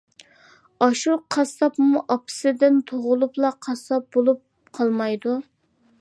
[0.85, 4.43] ئاشۇ قاسساپمۇ ئاپىسىدىن تۇغۇلۇپلا قاسساپ بولۇپ
[4.79, 5.41] قالمايدۇ.